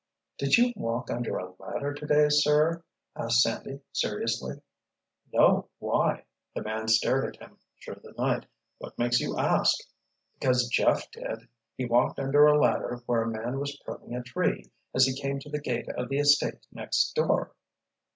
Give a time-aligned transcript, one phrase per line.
[0.39, 2.83] —""Did you walk under a ladder, today, sir?"
[3.15, 4.59] asked Sandy seriously.
[5.31, 5.69] "No.
[5.77, 8.47] Why?" The man stared at him through the night.
[8.79, 9.77] "What makes you ask?"
[10.33, 15.05] "Because Jeff did—he walked under a ladder where a man was pruning a tree as
[15.05, 17.53] he came to the gate of the estate next door."